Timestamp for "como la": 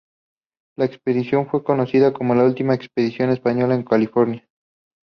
2.11-2.43